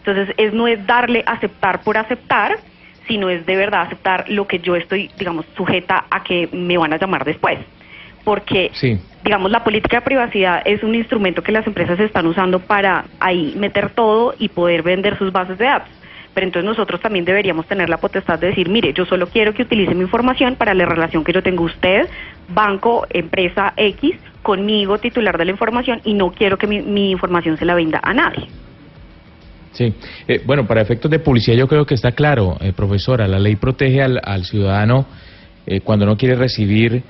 Entonces, 0.04 0.34
es, 0.36 0.52
no 0.52 0.66
es 0.66 0.84
darle 0.86 1.22
aceptar 1.26 1.82
por 1.82 1.96
aceptar, 1.96 2.58
sino 3.06 3.30
es 3.30 3.46
de 3.46 3.56
verdad 3.56 3.82
aceptar 3.82 4.28
lo 4.28 4.46
que 4.46 4.58
yo 4.58 4.76
estoy, 4.76 5.10
digamos, 5.18 5.46
sujeta 5.56 6.04
a 6.10 6.22
que 6.24 6.48
me 6.52 6.76
van 6.76 6.92
a 6.92 6.98
llamar 6.98 7.24
después. 7.24 7.58
Porque, 8.24 8.70
digamos, 9.24 9.50
la 9.50 9.64
política 9.64 9.98
de 9.98 10.02
privacidad 10.02 10.62
es 10.64 10.82
un 10.84 10.94
instrumento 10.94 11.42
que 11.42 11.50
las 11.50 11.66
empresas 11.66 11.98
están 11.98 12.26
usando 12.26 12.60
para 12.60 13.04
ahí 13.18 13.54
meter 13.56 13.90
todo 13.90 14.34
y 14.38 14.48
poder 14.48 14.82
vender 14.82 15.18
sus 15.18 15.32
bases 15.32 15.58
de 15.58 15.64
datos. 15.64 15.90
Pero 16.34 16.46
entonces 16.46 16.66
nosotros 16.68 17.00
también 17.00 17.24
deberíamos 17.24 17.66
tener 17.66 17.90
la 17.90 17.98
potestad 17.98 18.38
de 18.38 18.48
decir, 18.48 18.68
mire, 18.68 18.92
yo 18.92 19.04
solo 19.04 19.26
quiero 19.26 19.52
que 19.52 19.62
utilice 19.62 19.94
mi 19.94 20.02
información 20.02 20.56
para 20.56 20.72
la 20.72 20.86
relación 20.86 21.24
que 21.24 21.32
yo 21.32 21.42
tengo 21.42 21.64
usted, 21.64 22.08
banco, 22.54 23.06
empresa 23.10 23.72
X, 23.76 24.16
conmigo, 24.42 24.98
titular 24.98 25.38
de 25.38 25.46
la 25.46 25.50
información, 25.52 26.00
y 26.04 26.14
no 26.14 26.32
quiero 26.32 26.58
que 26.58 26.66
mi, 26.66 27.10
información 27.10 27.56
se 27.56 27.64
la 27.64 27.74
venda 27.74 28.00
a 28.02 28.12
nadie. 28.12 28.48
Sí, 29.72 29.94
eh, 30.28 30.42
bueno, 30.44 30.66
para 30.66 30.82
efectos 30.82 31.10
de 31.10 31.18
publicidad 31.18 31.56
yo 31.56 31.66
creo 31.66 31.86
que 31.86 31.94
está 31.94 32.12
claro, 32.12 32.58
eh, 32.60 32.72
profesora, 32.74 33.26
la 33.26 33.38
ley 33.38 33.56
protege 33.56 34.02
al, 34.02 34.44
ciudadano 34.44 35.06
eh, 35.66 35.80
cuando 35.80 36.04
no 36.04 36.16
quiere 36.16 36.34
recibir 36.34 37.02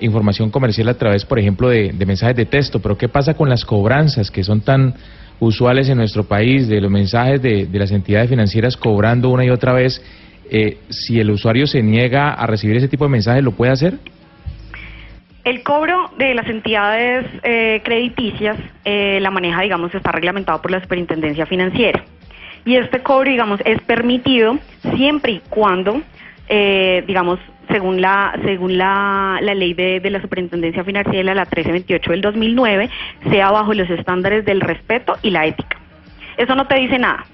información 0.00 0.50
comercial 0.50 0.88
a 0.88 0.94
través, 0.94 1.26
por 1.26 1.38
ejemplo, 1.38 1.68
de, 1.68 1.92
mensajes 2.06 2.34
de 2.34 2.46
texto, 2.46 2.80
pero 2.80 2.96
¿qué 2.96 3.08
pasa 3.08 3.34
con 3.34 3.50
las 3.50 3.66
cobranzas 3.66 4.30
que 4.30 4.42
son 4.42 4.62
tan 4.62 4.94
usuales 5.38 5.90
en 5.90 5.98
nuestro 5.98 6.24
país, 6.24 6.66
de 6.66 6.80
los 6.80 6.90
mensajes 6.90 7.42
de, 7.42 7.66
de 7.66 7.78
las 7.78 7.90
entidades 7.90 8.30
financieras 8.30 8.74
cobrando 8.74 9.28
una 9.28 9.44
y 9.44 9.50
otra 9.50 9.72
vez? 9.74 10.02
si 10.88 11.18
el 11.18 11.30
usuario 11.30 11.66
se 11.66 11.82
niega 11.82 12.32
a 12.32 12.46
recibir 12.46 12.76
ese 12.76 12.86
tipo 12.86 13.04
de 13.04 13.10
mensajes, 13.10 13.42
¿lo 13.42 13.50
puede 13.50 13.72
hacer? 13.72 13.98
El 15.46 15.62
cobro 15.62 16.10
de 16.18 16.34
las 16.34 16.48
entidades 16.48 17.24
eh, 17.44 17.80
crediticias, 17.84 18.58
eh, 18.84 19.20
la 19.22 19.30
maneja, 19.30 19.60
digamos, 19.60 19.94
está 19.94 20.10
reglamentado 20.10 20.60
por 20.60 20.72
la 20.72 20.80
Superintendencia 20.80 21.46
Financiera. 21.46 22.02
Y 22.64 22.74
este 22.74 23.00
cobro, 23.00 23.30
digamos, 23.30 23.60
es 23.64 23.80
permitido 23.82 24.58
siempre 24.96 25.34
y 25.34 25.42
cuando, 25.48 26.02
eh, 26.48 27.04
digamos, 27.06 27.38
según 27.68 28.00
la 28.00 28.36
según 28.44 28.76
la, 28.76 29.38
ley 29.40 29.72
de, 29.72 30.00
de 30.00 30.10
la 30.10 30.20
Superintendencia 30.20 30.82
Financiera, 30.82 31.32
la 31.32 31.44
1328 31.44 32.10
del 32.10 32.22
2009, 32.22 32.90
sea 33.30 33.52
bajo 33.52 33.72
los 33.72 33.88
estándares 33.88 34.44
del 34.44 34.60
respeto 34.60 35.16
y 35.22 35.30
la 35.30 35.46
ética. 35.46 35.76
Eso 36.36 36.56
no 36.56 36.66
te 36.66 36.74
dice 36.74 36.98
nada. 36.98 37.24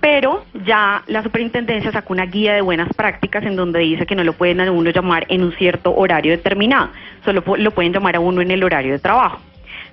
Pero 0.00 0.44
ya 0.64 1.02
la 1.06 1.22
superintendencia 1.22 1.92
sacó 1.92 2.14
una 2.14 2.24
guía 2.24 2.54
de 2.54 2.62
buenas 2.62 2.88
prácticas 2.94 3.44
en 3.44 3.54
donde 3.54 3.80
dice 3.80 4.06
que 4.06 4.14
no 4.14 4.24
lo 4.24 4.32
pueden 4.32 4.60
a 4.60 4.70
uno 4.70 4.90
llamar 4.90 5.26
en 5.28 5.42
un 5.42 5.52
cierto 5.52 5.94
horario 5.94 6.32
determinado, 6.32 6.88
solo 7.24 7.44
lo 7.56 7.70
pueden 7.72 7.92
llamar 7.92 8.16
a 8.16 8.20
uno 8.20 8.40
en 8.40 8.50
el 8.50 8.64
horario 8.64 8.92
de 8.92 8.98
trabajo. 8.98 9.40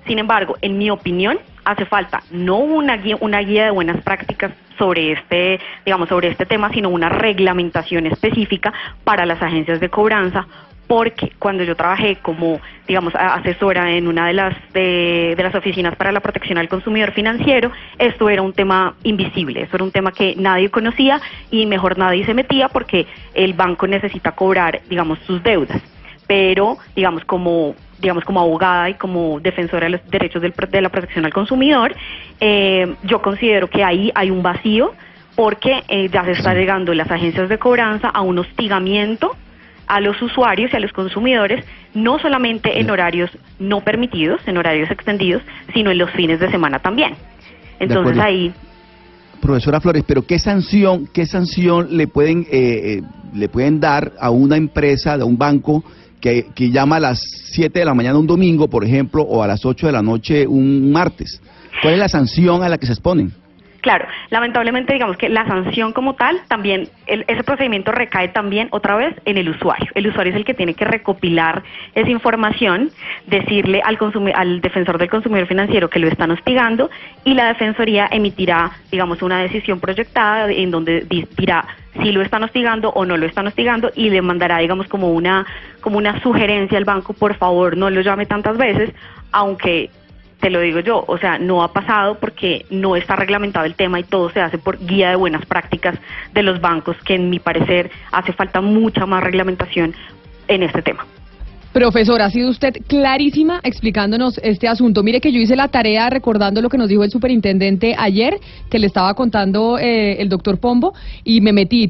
Sin 0.06 0.18
embargo, 0.18 0.56
en 0.62 0.78
mi 0.78 0.88
opinión, 0.90 1.38
hace 1.64 1.84
falta 1.84 2.22
no 2.30 2.56
una 2.56 2.96
guía, 2.96 3.18
una 3.20 3.40
guía 3.40 3.64
de 3.64 3.70
buenas 3.70 4.02
prácticas 4.02 4.52
sobre 4.78 5.12
este, 5.12 5.60
digamos, 5.84 6.08
sobre 6.08 6.28
este 6.28 6.46
tema, 6.46 6.70
sino 6.72 6.88
una 6.88 7.10
reglamentación 7.10 8.06
específica 8.06 8.72
para 9.04 9.26
las 9.26 9.42
agencias 9.42 9.80
de 9.80 9.90
cobranza, 9.90 10.46
porque 10.88 11.30
cuando 11.38 11.62
yo 11.64 11.76
trabajé 11.76 12.16
como, 12.16 12.60
digamos, 12.88 13.14
asesora 13.14 13.92
en 13.92 14.08
una 14.08 14.26
de 14.26 14.32
las 14.32 14.56
de, 14.72 15.34
de 15.36 15.42
las 15.42 15.54
oficinas 15.54 15.94
para 15.96 16.10
la 16.10 16.20
protección 16.20 16.56
al 16.56 16.68
consumidor 16.68 17.12
financiero, 17.12 17.70
esto 17.98 18.30
era 18.30 18.40
un 18.40 18.54
tema 18.54 18.94
invisible, 19.04 19.62
esto 19.62 19.76
era 19.76 19.84
un 19.84 19.92
tema 19.92 20.12
que 20.12 20.34
nadie 20.36 20.70
conocía 20.70 21.20
y 21.50 21.66
mejor 21.66 21.98
nadie 21.98 22.24
se 22.24 22.32
metía 22.32 22.70
porque 22.70 23.06
el 23.34 23.52
banco 23.52 23.86
necesita 23.86 24.32
cobrar, 24.32 24.80
digamos, 24.88 25.18
sus 25.20 25.42
deudas. 25.42 25.80
Pero 26.26 26.78
digamos 26.96 27.24
como 27.24 27.74
digamos 28.00 28.24
como 28.24 28.40
abogada 28.40 28.88
y 28.88 28.94
como 28.94 29.40
defensora 29.40 29.86
de 29.86 29.90
los 29.90 30.10
derechos 30.10 30.40
del 30.40 30.52
de 30.52 30.80
la 30.80 30.88
protección 30.88 31.26
al 31.26 31.34
consumidor, 31.34 31.94
eh, 32.40 32.94
yo 33.02 33.20
considero 33.20 33.68
que 33.68 33.84
ahí 33.84 34.10
hay 34.14 34.30
un 34.30 34.42
vacío 34.42 34.94
porque 35.36 35.84
eh, 35.88 36.08
ya 36.08 36.24
se 36.24 36.32
está 36.32 36.54
llegando 36.54 36.94
las 36.94 37.10
agencias 37.10 37.48
de 37.48 37.58
cobranza 37.58 38.08
a 38.08 38.22
un 38.22 38.38
hostigamiento 38.38 39.36
a 39.88 40.00
los 40.00 40.20
usuarios 40.20 40.72
y 40.72 40.76
a 40.76 40.80
los 40.80 40.92
consumidores, 40.92 41.64
no 41.94 42.18
solamente 42.18 42.80
en 42.80 42.90
horarios 42.90 43.30
no 43.58 43.80
permitidos, 43.80 44.40
en 44.46 44.56
horarios 44.56 44.90
extendidos, 44.90 45.42
sino 45.72 45.90
en 45.90 45.98
los 45.98 46.10
fines 46.10 46.40
de 46.40 46.50
semana 46.50 46.78
también. 46.78 47.14
Entonces 47.80 48.18
ahí 48.18 48.52
Profesora 49.40 49.80
Flores, 49.80 50.04
pero 50.06 50.26
¿qué 50.26 50.38
sanción, 50.38 51.08
qué 51.12 51.24
sanción 51.24 51.96
le 51.96 52.08
pueden, 52.08 52.46
eh, 52.50 52.98
eh, 53.00 53.02
le 53.34 53.48
pueden 53.48 53.80
dar 53.80 54.12
a 54.20 54.30
una 54.30 54.56
empresa, 54.56 55.14
a 55.14 55.24
un 55.24 55.38
banco 55.38 55.84
que, 56.20 56.46
que 56.54 56.70
llama 56.70 56.96
a 56.96 57.00
las 57.00 57.20
7 57.52 57.78
de 57.78 57.84
la 57.84 57.94
mañana 57.94 58.18
un 58.18 58.26
domingo, 58.26 58.68
por 58.68 58.84
ejemplo, 58.84 59.22
o 59.22 59.42
a 59.42 59.46
las 59.46 59.64
8 59.64 59.86
de 59.86 59.92
la 59.92 60.02
noche 60.02 60.46
un 60.46 60.90
martes? 60.90 61.40
¿Cuál 61.80 61.94
es 61.94 62.00
la 62.00 62.08
sanción 62.08 62.62
a 62.62 62.68
la 62.68 62.78
que 62.78 62.86
se 62.86 62.92
exponen? 62.92 63.32
Claro, 63.80 64.06
lamentablemente 64.30 64.92
digamos 64.92 65.16
que 65.16 65.28
la 65.28 65.46
sanción 65.46 65.92
como 65.92 66.14
tal 66.14 66.40
también, 66.48 66.88
el- 67.06 67.24
ese 67.28 67.44
procedimiento 67.44 67.92
recae 67.92 68.26
también 68.28 68.66
otra 68.72 68.96
vez 68.96 69.14
en 69.24 69.38
el 69.38 69.48
usuario. 69.48 69.86
El 69.94 70.08
usuario 70.08 70.32
es 70.32 70.36
el 70.36 70.44
que 70.44 70.52
tiene 70.54 70.74
que 70.74 70.84
recopilar 70.84 71.62
esa 71.94 72.10
información, 72.10 72.90
decirle 73.26 73.80
al, 73.84 73.96
al 74.34 74.60
defensor 74.60 74.98
del 74.98 75.08
consumidor 75.08 75.46
financiero 75.46 75.88
que 75.90 76.00
lo 76.00 76.08
están 76.08 76.32
hostigando 76.32 76.90
y 77.24 77.34
la 77.34 77.46
defensoría 77.46 78.08
emitirá, 78.10 78.72
digamos, 78.90 79.22
una 79.22 79.38
decisión 79.42 79.78
proyectada 79.78 80.50
en 80.50 80.72
donde 80.72 81.02
di- 81.02 81.28
dirá 81.36 81.64
si 82.02 82.10
lo 82.10 82.20
están 82.22 82.42
hostigando 82.42 82.90
o 82.90 83.04
no 83.04 83.16
lo 83.16 83.26
están 83.26 83.46
hostigando 83.46 83.92
y 83.94 84.10
le 84.10 84.22
mandará, 84.22 84.58
digamos, 84.58 84.88
como 84.88 85.12
una, 85.12 85.46
como 85.80 85.98
una 85.98 86.20
sugerencia 86.20 86.78
al 86.78 86.84
banco, 86.84 87.12
por 87.12 87.34
favor, 87.36 87.76
no 87.76 87.90
lo 87.90 88.00
llame 88.00 88.26
tantas 88.26 88.56
veces, 88.56 88.90
aunque 89.30 89.90
te 90.40 90.50
lo 90.50 90.60
digo 90.60 90.80
yo, 90.80 91.04
o 91.06 91.18
sea, 91.18 91.38
no 91.38 91.62
ha 91.62 91.72
pasado 91.72 92.16
porque 92.18 92.64
no 92.70 92.96
está 92.96 93.16
reglamentado 93.16 93.66
el 93.66 93.74
tema 93.74 93.98
y 94.00 94.04
todo 94.04 94.30
se 94.30 94.40
hace 94.40 94.58
por 94.58 94.78
guía 94.78 95.10
de 95.10 95.16
buenas 95.16 95.44
prácticas 95.46 95.98
de 96.32 96.42
los 96.42 96.60
bancos, 96.60 96.96
que 97.04 97.14
en 97.14 97.28
mi 97.28 97.38
parecer 97.38 97.90
hace 98.12 98.32
falta 98.32 98.60
mucha 98.60 99.06
más 99.06 99.22
reglamentación 99.22 99.94
en 100.46 100.62
este 100.62 100.82
tema. 100.82 101.04
Profesor, 101.72 102.22
ha 102.22 102.30
sido 102.30 102.48
usted 102.48 102.74
clarísima 102.86 103.60
explicándonos 103.62 104.38
este 104.42 104.66
asunto. 104.66 105.02
Mire 105.02 105.20
que 105.20 105.30
yo 105.32 105.38
hice 105.38 105.54
la 105.54 105.68
tarea 105.68 106.08
recordando 106.08 106.62
lo 106.62 106.70
que 106.70 106.78
nos 106.78 106.88
dijo 106.88 107.04
el 107.04 107.10
superintendente 107.10 107.94
ayer, 107.98 108.38
que 108.70 108.78
le 108.78 108.86
estaba 108.86 109.12
contando 109.14 109.78
eh, 109.78 110.20
el 110.20 110.30
doctor 110.30 110.58
Pombo, 110.58 110.94
y 111.24 111.40
me 111.42 111.52
metí 111.52 111.86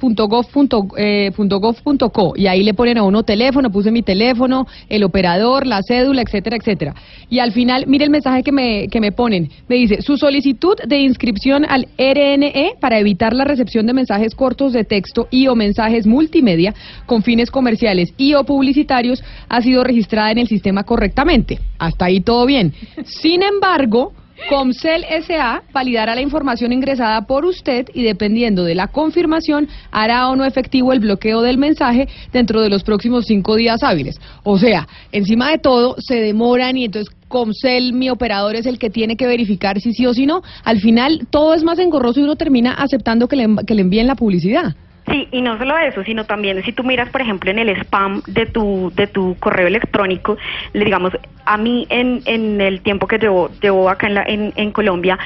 www.siciust.gov.co 0.00 2.32
y 2.36 2.46
ahí 2.46 2.62
le 2.62 2.74
ponen 2.74 2.98
a 2.98 3.02
uno 3.02 3.22
teléfono, 3.22 3.70
puse 3.70 3.90
mi 3.90 4.02
teléfono, 4.02 4.66
el 4.88 5.04
operador, 5.04 5.66
la 5.66 5.80
cédula, 5.82 6.22
etcétera, 6.22 6.56
etcétera. 6.56 6.94
Y 7.28 7.38
al 7.38 7.52
final, 7.52 7.84
mire 7.86 8.04
el 8.04 8.10
mensaje 8.10 8.42
que 8.42 8.52
me, 8.52 8.88
que 8.88 9.00
me 9.00 9.12
ponen. 9.12 9.50
Me 9.68 9.76
dice, 9.76 10.02
su 10.02 10.16
solicitud 10.16 10.76
de 10.86 11.00
inscripción 11.00 11.64
al 11.68 11.88
RNE 11.98 12.74
para 12.80 12.98
evitar 12.98 13.34
la 13.34 13.44
recepción 13.44 13.86
de 13.86 13.92
mensajes 13.92 14.34
cortos 14.34 14.72
de 14.72 14.84
texto 14.84 15.28
y 15.30 15.46
o 15.48 15.54
mensajes 15.54 16.06
multimedia 16.06 16.74
con 17.06 17.22
fines 17.22 17.50
comerciales 17.50 18.12
y 18.16 18.34
o 18.34 18.44
publicitarios 18.44 19.22
ha 19.48 19.60
sido 19.60 19.84
registrada 19.84 20.32
en 20.32 20.38
el 20.38 20.48
sistema 20.48 20.84
correctamente. 20.84 21.58
Hasta 21.78 22.06
ahí 22.06 22.20
todo 22.20 22.46
bien. 22.46 22.72
Sin 23.04 23.42
embargo, 23.42 24.12
Comcel 24.48 25.04
SA 25.26 25.62
validará 25.72 26.14
la 26.14 26.22
información 26.22 26.72
ingresada 26.72 27.26
por 27.26 27.44
usted 27.44 27.86
y 27.94 28.02
dependiendo 28.02 28.64
de 28.64 28.74
la 28.74 28.88
confirmación 28.88 29.68
hará 29.90 30.28
o 30.28 30.36
no 30.36 30.44
efectivo 30.44 30.92
el 30.92 31.00
bloqueo 31.00 31.42
del 31.42 31.58
mensaje 31.58 32.08
dentro 32.32 32.60
de 32.60 32.70
los 32.70 32.82
próximos 32.82 33.26
cinco 33.26 33.56
días 33.56 33.82
hábiles. 33.82 34.20
O 34.42 34.58
sea, 34.58 34.88
encima 35.12 35.50
de 35.50 35.58
todo 35.58 35.96
se 35.98 36.16
demoran 36.16 36.76
y 36.76 36.86
entonces 36.86 37.14
Comcel, 37.28 37.92
mi 37.92 38.10
operador, 38.10 38.56
es 38.56 38.66
el 38.66 38.80
que 38.80 38.90
tiene 38.90 39.16
que 39.16 39.28
verificar 39.28 39.80
si 39.80 39.92
sí 39.92 40.04
o 40.04 40.14
si 40.14 40.26
no. 40.26 40.42
Al 40.64 40.80
final 40.80 41.28
todo 41.30 41.54
es 41.54 41.62
más 41.62 41.78
engorroso 41.78 42.18
y 42.18 42.24
uno 42.24 42.34
termina 42.34 42.72
aceptando 42.72 43.28
que 43.28 43.36
le, 43.36 43.48
que 43.64 43.76
le 43.76 43.82
envíen 43.82 44.08
la 44.08 44.16
publicidad. 44.16 44.74
Sí, 45.10 45.28
y 45.32 45.42
no 45.42 45.58
solo 45.58 45.76
eso, 45.78 46.04
sino 46.04 46.24
también 46.24 46.62
si 46.62 46.72
tú 46.72 46.84
miras, 46.84 47.08
por 47.10 47.20
ejemplo, 47.20 47.50
en 47.50 47.58
el 47.58 47.70
spam 47.70 48.22
de 48.26 48.46
tu 48.46 48.92
de 48.94 49.06
tu 49.06 49.36
correo 49.40 49.66
electrónico, 49.66 50.36
le 50.72 50.84
digamos, 50.84 51.12
a 51.44 51.56
mí 51.56 51.86
en, 51.90 52.22
en 52.26 52.60
el 52.60 52.80
tiempo 52.80 53.06
que 53.06 53.18
llevo, 53.18 53.50
llevo 53.60 53.88
acá 53.88 54.06
en, 54.06 54.14
la, 54.14 54.24
en 54.26 54.70
Colombia, 54.72 55.18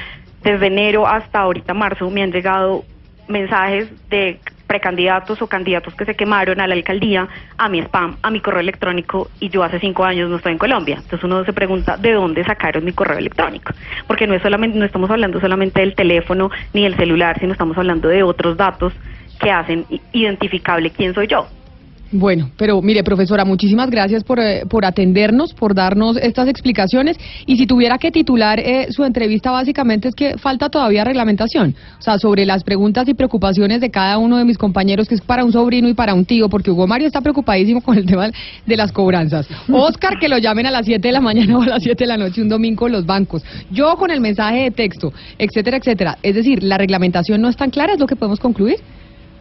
desde 0.43 0.67
enero 0.67 1.07
hasta 1.07 1.39
ahorita 1.39 1.73
marzo, 1.73 2.09
me 2.09 2.23
han 2.23 2.31
llegado 2.31 2.83
mensajes 3.27 3.89
de 4.09 4.39
precandidatos 4.67 5.41
o 5.41 5.47
candidatos 5.47 5.93
que 5.95 6.05
se 6.05 6.15
quemaron 6.15 6.59
a 6.59 6.67
la 6.67 6.73
alcaldía 6.73 7.27
a 7.57 7.69
mi 7.69 7.79
spam, 7.79 8.17
a 8.21 8.31
mi 8.31 8.39
correo 8.39 8.59
electrónico 8.59 9.29
y 9.39 9.49
yo 9.49 9.63
hace 9.63 9.79
cinco 9.79 10.03
años 10.03 10.29
no 10.29 10.37
estoy 10.37 10.53
en 10.53 10.57
Colombia. 10.57 10.95
Entonces 10.97 11.23
uno 11.23 11.43
se 11.45 11.53
pregunta 11.53 11.97
de 11.97 12.13
dónde 12.13 12.43
sacaron 12.43 12.83
mi 12.83 12.91
correo 12.91 13.17
electrónico, 13.17 13.73
porque 14.07 14.27
no 14.27 14.33
es 14.33 14.41
solamente 14.41 14.77
no 14.77 14.85
estamos 14.85 15.09
hablando 15.09 15.39
solamente 15.39 15.81
del 15.81 15.95
teléfono 15.95 16.49
ni 16.73 16.83
del 16.83 16.95
celular, 16.95 17.39
sino 17.39 17.51
estamos 17.51 17.77
hablando 17.77 18.07
de 18.07 18.23
otros 18.23 18.57
datos 18.57 18.93
que 19.39 19.51
hacen 19.51 19.85
identificable 20.11 20.89
quién 20.91 21.13
soy 21.13 21.27
yo. 21.27 21.47
Bueno, 22.11 22.51
pero 22.55 22.81
mire, 22.81 23.03
profesora, 23.03 23.43
muchísimas 23.45 23.89
gracias 23.89 24.23
por, 24.23 24.39
eh, 24.39 24.63
por 24.69 24.85
atendernos, 24.85 25.53
por 25.53 25.73
darnos 25.73 26.17
estas 26.17 26.47
explicaciones. 26.47 27.17
Y 27.45 27.57
si 27.57 27.65
tuviera 27.65 27.97
que 27.97 28.11
titular 28.11 28.59
eh, 28.59 28.87
su 28.91 29.03
entrevista, 29.03 29.51
básicamente 29.51 30.07
es 30.07 30.15
que 30.15 30.37
falta 30.37 30.69
todavía 30.69 31.03
reglamentación. 31.03 31.75
O 31.99 32.01
sea, 32.01 32.17
sobre 32.19 32.45
las 32.45 32.63
preguntas 32.63 33.07
y 33.09 33.15
preocupaciones 33.15 33.81
de 33.81 33.89
cada 33.89 34.17
uno 34.17 34.37
de 34.37 34.45
mis 34.45 34.57
compañeros, 34.57 35.07
que 35.09 35.15
es 35.15 35.21
para 35.21 35.43
un 35.43 35.51
sobrino 35.51 35.89
y 35.89 35.93
para 35.93 36.13
un 36.13 36.25
tío, 36.25 36.47
porque 36.47 36.71
Hugo 36.71 36.87
Mario 36.87 37.07
está 37.07 37.21
preocupadísimo 37.21 37.81
con 37.81 37.97
el 37.97 38.05
tema 38.05 38.29
de 38.65 38.77
las 38.77 38.91
cobranzas. 38.91 39.47
Oscar, 39.69 40.19
que 40.19 40.29
lo 40.29 40.37
llamen 40.37 40.67
a 40.67 40.71
las 40.71 40.85
7 40.85 41.05
de 41.07 41.11
la 41.11 41.21
mañana 41.21 41.57
o 41.57 41.63
a 41.63 41.67
las 41.67 41.83
7 41.83 42.03
de 42.03 42.07
la 42.07 42.17
noche 42.17 42.41
un 42.41 42.49
domingo 42.49 42.87
los 42.87 43.05
bancos. 43.05 43.43
Yo 43.71 43.95
con 43.97 44.11
el 44.11 44.21
mensaje 44.21 44.63
de 44.63 44.71
texto, 44.71 45.11
etcétera, 45.39 45.77
etcétera. 45.77 46.17
Es 46.21 46.35
decir, 46.35 46.63
la 46.63 46.77
reglamentación 46.77 47.41
no 47.41 47.49
es 47.49 47.57
tan 47.57 47.71
clara, 47.71 47.93
es 47.93 47.99
lo 47.99 48.07
que 48.07 48.15
podemos 48.15 48.39
concluir. 48.39 48.77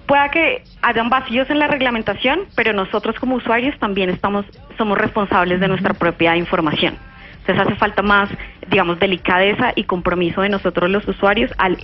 Pueda 0.06 0.30
que 0.30 0.62
hayan 0.82 1.08
vacíos 1.08 1.48
en 1.50 1.58
la 1.58 1.66
reglamentación, 1.66 2.40
pero 2.54 2.72
nosotros 2.72 3.18
como 3.18 3.36
usuarios 3.36 3.78
también 3.78 4.10
estamos 4.10 4.44
somos 4.76 4.98
responsables 4.98 5.60
de 5.60 5.68
nuestra 5.68 5.94
propia 5.94 6.36
información. 6.36 6.96
Entonces 7.40 7.66
hace 7.66 7.76
falta 7.76 8.02
más, 8.02 8.28
digamos, 8.70 8.98
delicadeza 8.98 9.72
y 9.76 9.84
compromiso 9.84 10.42
de 10.42 10.48
nosotros 10.48 10.90
los 10.90 11.06
usuarios 11.06 11.50
al, 11.58 11.78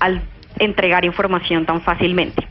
al 0.00 0.22
entregar 0.58 1.04
información 1.04 1.66
tan 1.66 1.80
fácilmente. 1.80 2.46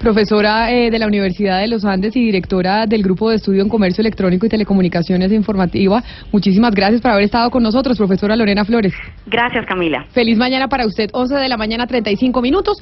Profesora 0.00 0.72
eh, 0.72 0.90
de 0.90 0.98
la 0.98 1.06
Universidad 1.06 1.60
de 1.60 1.68
los 1.68 1.84
Andes 1.84 2.16
y 2.16 2.24
directora 2.24 2.86
del 2.86 3.02
Grupo 3.02 3.28
de 3.28 3.36
Estudio 3.36 3.60
en 3.60 3.68
Comercio 3.68 4.00
Electrónico 4.00 4.46
y 4.46 4.48
Telecomunicaciones 4.48 5.30
Informativa, 5.30 6.02
muchísimas 6.32 6.74
gracias 6.74 7.02
por 7.02 7.10
haber 7.10 7.24
estado 7.24 7.50
con 7.50 7.62
nosotros, 7.62 7.98
profesora 7.98 8.34
Lorena 8.34 8.64
Flores. 8.64 8.94
Gracias, 9.26 9.66
Camila. 9.66 10.06
Feliz 10.12 10.38
mañana 10.38 10.68
para 10.68 10.86
usted, 10.86 11.10
11 11.12 11.34
de 11.34 11.48
la 11.50 11.58
mañana, 11.58 11.86
35 11.86 12.40
minutos. 12.40 12.80